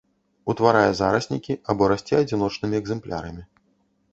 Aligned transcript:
Утварае 0.53 0.91
зараснікі 0.99 1.53
або 1.73 1.91
расце 1.91 2.15
адзіночнымі 2.23 2.75
экземплярамі. 2.81 3.43